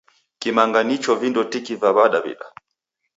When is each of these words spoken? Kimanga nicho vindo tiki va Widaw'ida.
Kimanga 0.41 0.79
nicho 0.87 1.11
vindo 1.21 1.41
tiki 1.51 1.73
va 1.81 1.89
Widaw'ida. 1.97 2.47